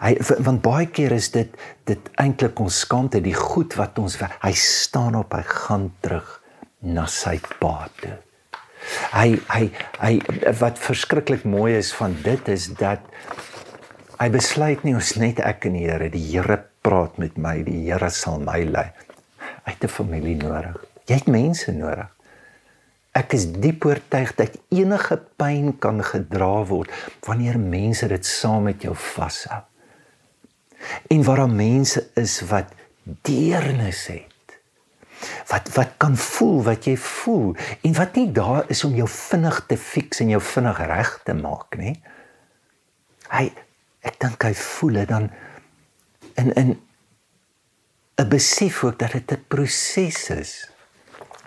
hy 0.00 0.16
want 0.38 0.62
baie 0.62 0.86
keer 0.86 1.12
is 1.12 1.30
dit 1.30 1.56
dit 1.84 2.12
eintlik 2.22 2.60
ons 2.60 2.80
skaamte 2.84 3.20
die 3.20 3.36
goed 3.36 3.76
wat 3.76 3.98
ons 3.98 4.18
hy 4.20 4.52
staan 4.52 5.14
op 5.14 5.32
hy 5.32 5.42
gaan 5.42 5.90
terug 6.00 6.40
na 6.80 7.06
sy 7.06 7.38
pa 7.60 7.88
toe 8.00 8.16
Hy 9.12 9.36
hy 9.50 9.62
hy 9.98 10.12
wat 10.60 10.80
verskriklik 10.82 11.44
mooi 11.48 11.74
is 11.78 11.92
van 11.96 12.14
dit 12.24 12.50
is 12.52 12.68
dat 12.78 13.02
hy 14.20 14.28
besluit 14.32 14.84
nie 14.86 14.94
ons 14.96 15.14
net 15.20 15.40
ek 15.44 15.66
en 15.68 15.78
die 15.78 15.86
Here, 15.86 16.10
die 16.12 16.22
Here 16.30 16.60
praat 16.86 17.18
met 17.22 17.38
my, 17.40 17.58
die 17.66 17.86
Here 17.88 18.10
sal 18.14 18.38
my 18.42 18.62
lei. 18.68 18.86
Hy 19.66 19.72
het 19.72 19.84
'n 19.84 19.92
familie 19.92 20.36
nodig. 20.36 20.76
Jy 21.08 21.14
het 21.14 21.26
mense 21.26 21.72
nodig. 21.72 22.08
Ek 23.14 23.32
is 23.32 23.46
diep 23.46 23.84
oortuig 23.84 24.34
dat 24.36 24.58
enige 24.70 25.16
pyn 25.36 25.78
kan 25.78 26.02
gedra 26.02 26.64
word 26.64 26.90
wanneer 27.26 27.58
mense 27.58 28.08
dit 28.08 28.26
saam 28.26 28.62
met 28.62 28.82
jou 28.82 28.94
vashou. 28.94 29.62
En 31.10 31.22
waar 31.22 31.36
daar 31.36 31.50
mense 31.50 32.10
is 32.14 32.40
wat 32.50 32.72
deernis 33.04 34.06
het 34.06 34.36
wat 35.46 35.68
wat 35.74 35.94
kan 35.96 36.16
voel 36.16 36.62
wat 36.66 36.86
jy 36.88 36.96
voel 37.00 37.54
en 37.82 37.94
wat 37.96 38.16
nie 38.18 38.28
daar 38.34 38.64
is 38.72 38.84
om 38.84 38.94
jou 38.98 39.08
vinnig 39.10 39.60
te 39.68 39.78
fix 39.80 40.20
en 40.20 40.32
jou 40.34 40.40
vinnig 40.42 40.80
reg 40.90 41.12
te 41.24 41.34
maak 41.36 41.78
nie. 41.80 41.94
Hy 43.30 43.46
ek 44.06 44.18
dink 44.22 44.46
hy 44.46 44.52
voel 44.54 45.00
dit 45.00 45.10
dan 45.10 45.30
in 46.42 46.52
in 46.54 46.74
'n 48.16 48.28
besef 48.28 48.84
ook 48.84 48.98
dat 48.98 49.12
dit 49.12 49.32
'n 49.32 49.44
proses 49.48 50.30
is. 50.30 50.70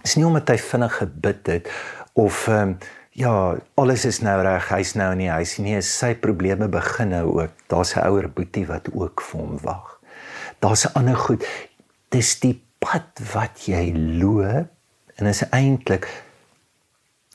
Dis 0.02 0.16
nie 0.16 0.26
omdat 0.26 0.50
hy 0.50 0.58
vinnig 0.58 0.96
gebid 0.98 1.48
het 1.48 1.72
of 2.14 2.48
ehm 2.48 2.62
um, 2.62 2.78
ja, 3.20 3.36
alles 3.76 4.06
is 4.08 4.22
nou 4.24 4.38
reg, 4.46 4.70
hy's 4.72 4.96
nou 4.96 5.12
nie, 5.20 5.28
hy's 5.32 5.58
nie, 5.60 5.76
sy 5.84 6.14
probleme 6.16 6.70
begin 6.72 7.12
nou 7.12 7.26
ook. 7.42 7.52
Daar's 7.68 7.96
'n 7.96 8.08
ouer 8.08 8.30
boetie 8.32 8.66
wat 8.68 8.88
ook 8.94 9.22
vir 9.22 9.40
hom 9.40 9.60
wag. 9.62 10.00
Daar's 10.60 10.86
'n 10.86 10.96
ander 10.96 11.16
goed. 11.16 11.44
Dis 12.10 12.40
die 12.40 12.62
pad 12.80 13.20
wat 13.34 13.68
jy 13.68 13.92
loop 13.94 14.72
en 15.20 15.28
is 15.28 15.44
eintlik 15.52 16.08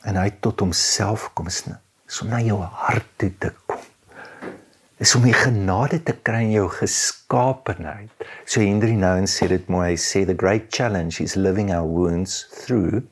en 0.09 0.17
hy 0.17 0.31
tot 0.45 0.63
homself 0.65 1.29
kom 1.37 1.51
sny 1.53 1.77
so 2.09 2.29
na 2.29 2.41
jou 2.45 2.59
hart 2.61 3.09
toe 3.21 3.31
te 3.41 3.51
kom 3.69 3.81
is 5.05 5.13
om 5.19 5.25
die 5.27 5.37
genade 5.37 6.01
te 6.09 6.15
kry 6.27 6.43
in 6.47 6.55
jou 6.55 6.67
geskaapenheid 6.73 8.29
so 8.45 8.63
Henry 8.65 8.97
Nouwen 8.97 9.29
sê 9.31 9.49
dit 9.53 9.73
mooi 9.73 9.91
hy 9.91 9.99
sê 10.01 10.25
the 10.29 10.37
great 10.45 10.71
challenge 10.73 11.21
is 11.25 11.37
living 11.37 11.73
our 11.77 11.89
wounds 11.89 12.45
through 12.53 13.03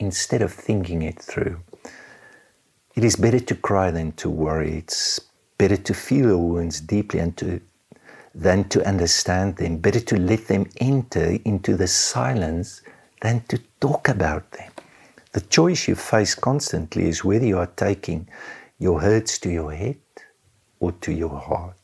instead 0.00 0.44
of 0.44 0.56
thinking 0.56 1.04
it 1.04 1.20
through 1.20 1.58
it 3.00 3.04
is 3.04 3.16
better 3.16 3.40
to 3.40 3.54
cry 3.54 3.90
than 3.90 4.12
to 4.12 4.28
worry 4.28 4.72
it's 4.76 5.20
better 5.56 5.78
to 5.78 5.94
feel 5.94 6.26
your 6.26 6.36
wounds 6.36 6.82
deeply 6.82 7.18
and 7.18 7.34
to 7.34 7.58
than 8.34 8.68
to 8.68 8.86
understand 8.86 9.56
them, 9.56 9.78
better 9.78 10.00
to 10.00 10.18
let 10.18 10.48
them 10.48 10.66
enter 10.76 11.38
into 11.46 11.78
the 11.78 11.88
silence 11.88 12.82
than 13.22 13.40
to 13.48 13.58
talk 13.80 14.06
about 14.10 14.50
them. 14.52 14.70
The 15.32 15.40
choice 15.40 15.88
you 15.88 15.94
face 15.94 16.34
constantly 16.34 17.08
is 17.08 17.24
whether 17.24 17.46
you 17.46 17.56
are 17.56 17.72
taking 17.74 18.28
your 18.78 19.00
hurts 19.00 19.38
to 19.38 19.50
your 19.50 19.72
head 19.72 19.96
or 20.78 20.92
to 20.92 21.10
your 21.10 21.38
heart. 21.40 21.78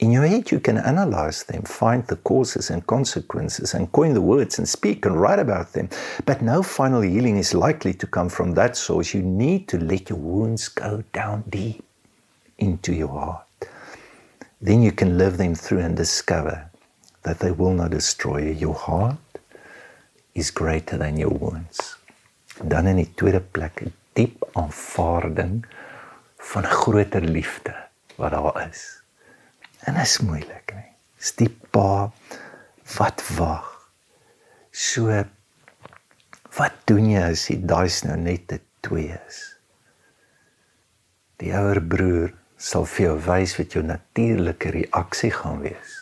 In 0.00 0.10
your 0.10 0.26
head, 0.26 0.50
you 0.50 0.60
can 0.60 0.78
analyze 0.78 1.44
them, 1.44 1.62
find 1.62 2.06
the 2.06 2.16
causes 2.16 2.70
and 2.70 2.86
consequences, 2.86 3.74
and 3.74 3.92
coin 3.92 4.14
the 4.14 4.20
words 4.20 4.58
and 4.58 4.68
speak 4.68 5.06
and 5.06 5.20
write 5.20 5.38
about 5.38 5.72
them. 5.72 5.88
But 6.24 6.42
no 6.42 6.62
final 6.62 7.02
healing 7.02 7.36
is 7.36 7.54
likely 7.54 7.94
to 7.94 8.06
come 8.06 8.30
from 8.30 8.54
that 8.54 8.76
source. 8.76 9.14
You 9.14 9.22
need 9.22 9.68
to 9.68 9.78
let 9.78 10.08
your 10.08 10.18
wounds 10.18 10.68
go 10.68 11.04
down 11.12 11.44
deep 11.48 11.84
into 12.58 12.92
your 12.92 13.08
heart. 13.08 13.46
then 14.60 14.82
you 14.82 14.92
can 14.92 15.16
live 15.16 15.38
them 15.38 15.54
through 15.54 15.80
and 15.80 15.96
discover 15.96 16.70
that 17.22 17.38
they 17.38 17.50
will 17.50 17.72
not 17.72 17.90
destroy 17.90 18.42
you. 18.42 18.52
Your 18.52 18.74
heart 18.74 19.16
is 20.34 20.50
greater 20.50 20.98
than 20.98 21.16
your 21.16 21.30
wounds. 21.30 21.96
Dan 22.68 22.86
in 22.86 23.00
die 23.00 23.08
tweede 23.16 23.40
plek 23.40 23.86
diep 24.12 24.44
aanvaarding 24.52 25.64
van 26.52 26.64
'n 26.64 26.76
groter 26.82 27.24
liefde 27.24 27.74
wat 28.16 28.30
daar 28.30 28.68
is. 28.68 29.02
En 29.86 29.94
dit 29.96 30.02
is 30.02 30.18
moeilik, 30.24 30.72
nee. 30.74 30.90
Dis 31.20 31.34
die 31.36 31.50
pa 31.72 32.10
wat 32.96 33.22
wag. 33.36 33.68
So 34.72 35.12
wat 36.56 36.76
doen 36.90 37.08
jy 37.12 37.22
as 37.30 37.46
jy 37.50 37.58
daai's 37.68 38.02
nou 38.06 38.16
net 38.20 38.46
te 38.50 38.60
twee 38.84 39.14
is? 39.28 39.40
Die 41.40 41.52
ouer 41.56 41.80
broer 41.80 42.34
sal 42.60 42.84
vir 42.92 43.06
jou 43.06 43.16
wys 43.24 43.56
wat 43.56 43.76
jou 43.76 43.82
natuurlike 43.86 44.72
reaksie 44.76 45.32
gaan 45.32 45.62
wees. 45.64 45.96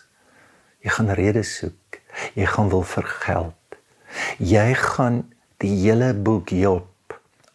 Jy 0.82 0.94
gaan 0.96 1.10
redes 1.18 1.54
soek. 1.60 2.00
Jy 2.34 2.46
gaan 2.50 2.70
wil 2.72 2.86
vergeld. 2.86 3.78
Jy 4.42 4.72
gaan 4.78 5.22
die 5.62 5.74
hele 5.76 6.12
boek 6.14 6.50
Job 6.54 6.88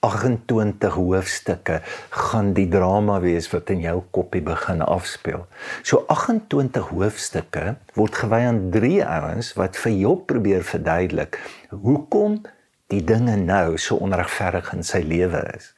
28 0.03 0.98
hoofstukke 0.98 1.79
gaan 2.10 2.51
die 2.57 2.67
drama 2.67 3.19
wees 3.24 3.48
wat 3.53 3.72
in 3.72 3.83
jou 3.86 4.01
koppie 4.15 4.41
begin 4.43 4.83
afspeel. 4.83 5.45
So 5.83 6.03
28 6.12 6.89
hoofstukke 6.91 7.75
word 7.95 8.19
gewy 8.19 8.41
aan 8.50 8.65
drie 8.74 9.00
ouens 9.05 9.53
wat 9.60 9.79
vir 9.79 9.95
Job 9.95 10.25
probeer 10.31 10.65
verduidelik 10.67 11.39
hoekom 11.72 12.41
die 12.91 13.01
dinge 13.03 13.38
nou 13.39 13.77
so 13.79 13.95
onregverdig 14.03 14.74
in 14.75 14.83
sy 14.83 15.01
lewe 15.07 15.41
is. 15.55 15.72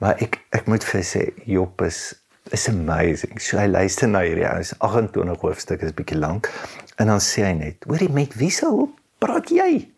Maar 0.00 0.16
ek 0.24 0.40
ek 0.56 0.70
moet 0.70 0.84
vir 0.84 1.04
sê 1.04 1.28
Job 1.44 1.84
is 1.84 2.14
is 2.54 2.68
amazing. 2.70 3.40
So 3.42 3.58
hy 3.58 3.66
luister 3.66 4.08
na 4.08 4.22
hierdie 4.22 4.46
ouens 4.46 4.72
28 4.78 5.42
hoofstukke 5.42 5.88
is 5.88 5.94
bietjie 5.96 6.18
lank 6.20 6.48
en 6.96 7.10
dan 7.10 7.20
sê 7.20 7.44
hy 7.48 7.54
net: 7.58 7.84
"Hoorie 7.90 8.12
met 8.12 8.36
wie 8.38 8.52
sou 8.54 8.88
praat 9.20 9.50
jy?" 9.50 9.88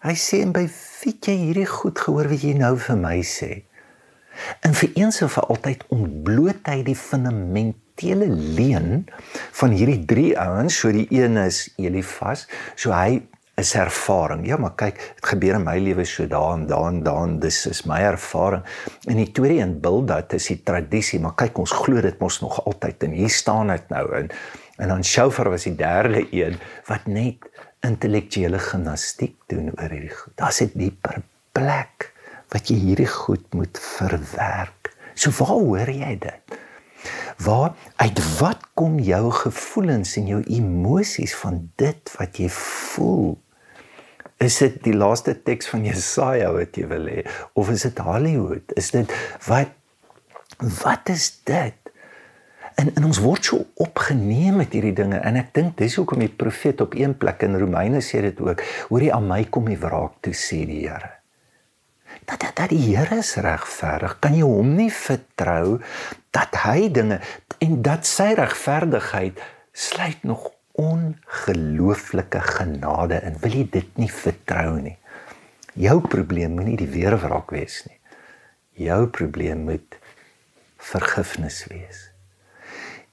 Hy 0.00 0.14
sê 0.16 0.42
en 0.44 0.52
by 0.52 0.64
wie 1.04 1.16
jy 1.16 1.36
hierdie 1.46 1.68
goed 1.68 1.98
gehoor 1.98 2.28
wat 2.30 2.44
jy 2.44 2.54
nou 2.58 2.74
vir 2.78 2.98
my 3.00 3.18
sê. 3.26 3.62
En 4.64 4.74
vir 4.76 4.92
eens 5.00 5.20
en 5.24 5.30
vir 5.32 5.48
altyd 5.52 5.84
ontbloot 5.94 6.68
hy 6.70 6.80
die 6.86 6.96
fundamentele 6.96 8.28
leen 8.30 9.04
van 9.60 9.74
hierdie 9.76 10.04
drie 10.08 10.30
ouens. 10.38 10.78
So 10.80 10.92
die 10.94 11.08
een 11.12 11.36
is 11.40 11.66
Elifas. 11.80 12.46
So 12.76 12.94
hy 12.94 13.20
is 13.60 13.74
ervaring. 13.76 14.46
Ja, 14.48 14.56
maar 14.56 14.72
kyk, 14.80 15.00
dit 15.18 15.28
gebeur 15.32 15.58
in 15.58 15.66
my 15.66 15.76
lewe 15.82 16.06
so 16.08 16.24
daan, 16.30 16.64
daan, 16.70 17.02
daan, 17.04 17.36
dis 17.42 17.58
is 17.68 17.82
my 17.88 18.00
ervaring. 18.08 18.64
En 19.10 19.20
die 19.20 19.28
tweede 19.36 19.60
een 19.60 19.76
bil 19.84 20.02
dat 20.08 20.32
is 20.36 20.48
die 20.52 20.60
tradisie, 20.64 21.20
maar 21.20 21.36
kyk 21.40 21.60
ons 21.60 21.74
glo 21.82 22.00
dit 22.04 22.16
mos 22.22 22.40
nog 22.44 22.62
altyd 22.64 23.08
en 23.08 23.16
hier 23.20 23.32
staan 23.32 23.72
dit 23.74 23.92
nou 23.92 24.06
in. 24.22 24.30
En 24.80 24.94
dan 24.94 25.04
Shofar 25.04 25.50
was 25.52 25.68
die 25.68 25.76
derde 25.76 26.24
een 26.32 26.56
wat 26.88 27.06
net 27.06 27.44
intellektuele 27.86 28.58
gimnastiek 28.58 29.36
doen 29.50 29.70
oor 29.74 29.92
hierdie 29.92 30.14
goed. 30.14 30.34
Daar's 30.36 30.60
'n 30.62 30.72
dieper 30.74 31.22
plek 31.52 32.12
wat 32.52 32.68
jy 32.68 32.76
hierdie 32.76 33.08
goed 33.08 33.54
moet 33.54 33.78
verwerk. 33.78 34.92
So 35.14 35.30
waar 35.30 35.60
hoor 35.60 35.90
jy 35.90 36.18
dit? 36.18 36.58
Waar 37.40 37.74
uit 37.96 38.38
wat 38.38 38.60
kom 38.74 38.98
jou 38.98 39.30
gevoelens 39.30 40.16
en 40.16 40.26
jou 40.26 40.42
emosies 40.42 41.34
van 41.34 41.70
dit 41.76 42.12
wat 42.18 42.36
jy 42.36 42.48
voel? 42.48 43.38
Is 44.40 44.58
dit 44.58 44.82
die 44.84 44.96
laaste 44.96 45.34
teks 45.42 45.68
van 45.68 45.84
Jesaja 45.84 46.52
wat 46.52 46.76
jy 46.76 46.86
wil 46.88 47.06
hê 47.06 47.24
of 47.54 47.70
is 47.70 47.82
dit 47.82 47.98
Hollywood? 47.98 48.72
Is 48.76 48.90
dit 48.90 49.12
wat 49.46 49.76
wat 50.60 51.08
is 51.08 51.40
dit? 51.44 51.89
En 52.80 52.88
en 52.96 53.04
ons 53.04 53.20
word 53.20 53.44
so 53.44 53.64
opgeneem 53.84 54.56
met 54.62 54.72
hierdie 54.72 54.94
dinge 54.96 55.18
en 55.26 55.36
ek 55.36 55.50
dink 55.56 55.76
dis 55.76 55.98
hoekom 56.00 56.22
die 56.24 56.32
profeet 56.32 56.80
op 56.80 56.94
een 56.96 57.12
plek 57.20 57.42
in 57.44 57.58
Romeine 57.60 58.00
sê 58.04 58.22
dit 58.24 58.38
ook, 58.40 58.62
hoorie 58.88 59.10
aan 59.12 59.26
my 59.28 59.42
kom 59.52 59.68
die 59.68 59.78
wraak 59.80 60.20
toe 60.24 60.32
sê 60.36 60.62
die 60.68 60.86
Here. 60.86 61.10
Dat 62.24 62.40
dat, 62.40 62.54
dat 62.56 62.72
die 62.72 62.80
Here 62.80 63.20
is 63.20 63.34
regverdig, 63.42 64.16
kan 64.24 64.36
jy 64.38 64.46
hom 64.46 64.72
nie 64.78 64.88
vertrou 64.94 65.80
dat 66.32 66.56
hy 66.64 66.88
dinge 66.94 67.20
en 67.60 67.80
dat 67.84 68.08
sy 68.08 68.30
regverdigheid 68.38 69.42
sluit 69.76 70.24
nog 70.24 70.48
ongelooflike 70.80 72.40
genade 72.56 73.20
in. 73.26 73.36
Wil 73.42 73.58
jy 73.60 73.66
dit 73.76 73.98
nie 74.00 74.10
vertrou 74.12 74.78
nie? 74.80 74.96
Jou 75.76 75.98
probleem 76.08 76.56
moenie 76.56 76.78
die 76.80 76.88
weerwraak 76.90 77.52
wees 77.52 77.82
nie. 77.88 77.98
Jou 78.88 79.04
probleem 79.12 79.66
moet 79.68 79.98
vergifnis 80.80 81.66
wees. 81.68 82.09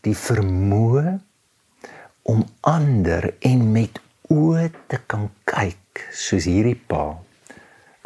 Die 0.06 0.16
vermoë 0.16 1.18
om 2.27 2.44
ander 2.62 3.34
en 3.39 3.72
met 3.72 4.01
oë 4.30 4.68
te 4.92 5.00
kan 5.08 5.30
kyk 5.48 6.08
soos 6.12 6.46
hierdie 6.46 6.75
pa 6.75 7.16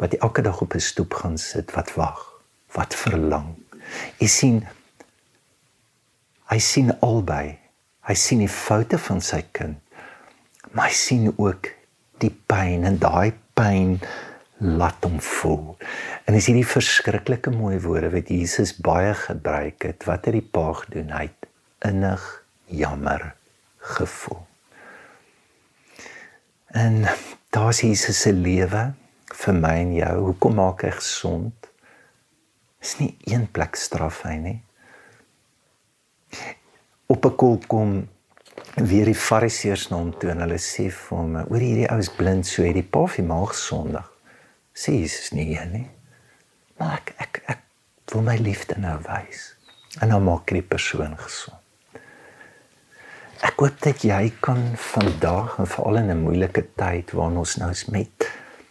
wat 0.02 0.14
elke 0.18 0.42
dag 0.42 0.60
op 0.62 0.74
'n 0.74 0.80
stoep 0.80 1.14
gaan 1.14 1.38
sit 1.38 1.74
wat 1.74 1.94
wag, 1.94 2.20
wat 2.74 2.94
verlang. 2.94 3.54
Jy 4.18 4.28
sien 4.28 4.66
hy 6.46 6.58
sien 6.58 6.92
albei 7.00 7.62
Hy 8.02 8.16
sien 8.18 8.40
die 8.42 8.50
foute 8.50 8.98
van 8.98 9.20
sy 9.22 9.44
kind. 9.54 9.78
Maar 10.74 10.88
hy 10.88 10.96
sien 10.96 11.28
ook 11.30 11.68
die 12.22 12.32
pyn 12.50 12.82
en 12.88 12.96
daai 12.98 13.30
pyn 13.54 14.00
laat 14.58 15.06
hom 15.06 15.20
voel. 15.22 15.76
En 16.26 16.34
is 16.34 16.48
hierdie 16.50 16.66
verskriklike 16.66 17.52
mooi 17.54 17.76
woorde 17.84 18.10
wat 18.14 18.32
Jesus 18.34 18.74
baie 18.74 19.14
gebruik 19.18 19.86
het. 19.86 20.06
Wat 20.08 20.26
het 20.26 20.34
die 20.34 20.42
pa 20.42 20.72
gedoen? 20.80 21.14
Hy 21.14 21.28
het 21.28 21.48
innig 21.84 22.24
jammer 22.66 23.34
gevoel. 23.78 24.46
En 26.66 27.04
daar's 27.50 27.82
Jesus 27.84 28.20
se 28.20 28.32
lewe 28.32 28.92
vir 29.32 29.54
my 29.54 29.74
en 29.84 29.94
jou. 29.94 30.16
Hoekom 30.30 30.54
maak 30.56 30.84
hy 30.86 30.92
gesond? 30.96 31.70
Is 32.82 32.96
nie 32.98 33.14
een 33.28 33.50
plek 33.50 33.76
straf 33.76 34.22
hy 34.26 34.36
nie 34.40 34.60
op 37.12 37.24
'n 37.24 37.36
kol 37.36 37.58
kom 37.66 38.08
weer 38.74 39.04
die 39.04 39.22
fariseërs 39.28 39.88
na 39.88 39.96
hom 39.96 40.12
toe 40.18 40.30
en 40.32 40.40
hulle 40.44 40.58
sê 40.58 40.84
vir 40.98 41.18
hom 41.18 41.34
oor 41.42 41.62
hierdie 41.66 41.90
ou 41.92 41.98
is 42.04 42.12
blind 42.20 42.46
so 42.48 42.64
het 42.66 42.78
die 42.78 42.90
pa 42.94 43.02
vir 43.14 43.26
maag 43.32 43.52
sondig 43.54 44.08
sê 44.82 44.94
Jesus 45.00 45.32
nie 45.36 45.48
hier 45.50 45.66
nie 45.74 45.88
maar 46.78 46.94
ek 47.00 47.14
ek 47.24 47.42
ek 47.54 47.60
wil 48.12 48.24
my 48.28 48.36
liefde 48.48 48.78
nou 48.86 48.96
wys 49.08 49.42
en 50.00 50.08
nou 50.14 50.20
maak 50.28 50.54
die 50.58 50.68
persoon 50.74 51.18
gesond 51.26 51.61
ek 53.42 53.58
hoop 53.58 53.78
dat 53.82 54.04
jy 54.06 54.32
kan 54.40 54.60
vandag 54.78 55.58
en 55.58 55.66
veral 55.66 55.96
in 56.02 56.10
'n 56.10 56.22
moeilike 56.22 56.66
tyd 56.76 57.10
waarin 57.10 57.42
ons 57.44 57.56
nou 57.56 57.70
is 57.70 57.86
met 57.86 58.30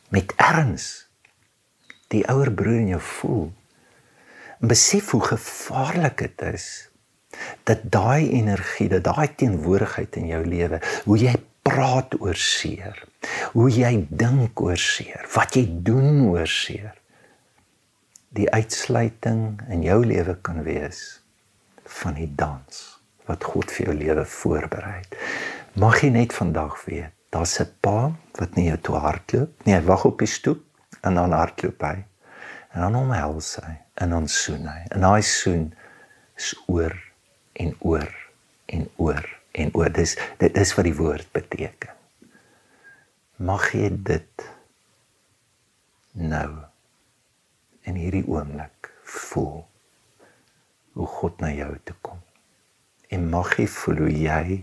met 0.09 0.33
erns 0.35 1.07
die 2.07 2.23
ouer 2.27 2.51
broer 2.51 2.79
in 2.79 2.93
jou 2.95 3.01
voel 3.01 3.51
besef 4.59 5.11
hoe 5.11 5.21
gevaarlik 5.21 6.17
dit 6.17 6.41
is 6.53 6.91
dat 7.63 7.79
daai 7.91 8.29
energie, 8.29 8.89
dat 8.89 9.03
daai 9.03 9.35
teenwoordigheid 9.35 10.15
in 10.15 10.27
jou 10.27 10.45
lewe, 10.45 10.81
hoe 11.05 11.17
jy 11.17 11.35
praat 11.61 12.17
oor 12.19 12.35
seer, 12.35 12.97
hoe 13.55 13.69
jy 13.71 13.93
dink 14.09 14.61
oor 14.61 14.77
seer, 14.77 15.25
wat 15.35 15.55
jy 15.55 15.65
doen 15.85 16.27
oor 16.27 16.47
seer, 16.47 16.93
die 18.35 18.49
uitsluiting 18.51 19.61
in 19.71 19.83
jou 19.83 20.01
lewe 20.05 20.37
kan 20.43 20.63
wees 20.63 21.21
van 22.01 22.15
die 22.15 22.29
dans 22.35 23.00
wat 23.31 23.47
God 23.47 23.71
vir 23.71 23.89
jou 23.89 23.95
lewe 23.95 24.25
voorberei. 24.27 24.99
Mag 25.79 26.01
jy 26.03 26.11
net 26.11 26.35
vandag 26.35 26.75
weet, 26.85 27.15
daar's 27.31 27.59
'n 27.59 27.69
pa 27.81 28.11
wat 28.39 28.55
nie 28.55 28.67
jou 28.67 28.77
toe 28.77 28.97
hardloop 28.99 29.65
nie, 29.65 29.75
hy 29.75 29.83
wag 29.87 30.05
op 30.05 30.19
die 30.19 30.27
stoep 30.27 30.63
en 31.01 31.15
dan 31.15 31.31
hardloop 31.31 31.81
hy. 31.81 32.03
En 32.73 32.81
dan 32.81 32.95
omhels 32.95 33.55
hy 33.63 33.77
en 33.95 34.09
dan 34.09 34.27
soen 34.27 34.67
hy. 34.67 34.81
En 34.91 35.01
daai 35.01 35.21
soen 35.21 35.73
is 36.37 36.55
oor 36.67 36.95
en 37.53 37.75
oor 37.79 38.11
en 38.65 38.89
oor 38.97 39.25
en 39.51 39.71
oor. 39.73 39.89
Dis 39.89 40.17
dit 40.37 40.57
is 40.57 40.73
wat 40.75 40.87
die 40.87 40.95
woord 40.95 41.31
beteken. 41.31 41.89
Mag 43.37 43.71
jy 43.73 43.89
dit 43.91 44.47
nou 46.11 46.49
in 47.83 47.95
hierdie 47.95 48.27
oomblik 48.27 48.91
voel 49.03 49.65
hoe 50.93 51.07
God 51.07 51.39
na 51.41 51.51
jou 51.51 51.71
toe 51.83 51.95
kom. 52.01 52.19
En 53.11 53.27
mag 53.29 53.57
jy 53.59 53.67
voel 53.67 54.05
hoe 54.05 54.11
jy 54.15 54.61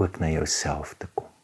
ook 0.00 0.20
na 0.22 0.30
jouself 0.32 0.94
toe 0.98 1.08
kom. 1.14 1.37